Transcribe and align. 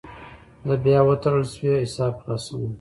زه 0.67 0.75
بیا 0.83 0.99
وتړل 1.05 1.45
شوی 1.53 1.83
حساب 1.85 2.13
خلاصوم. 2.21 2.63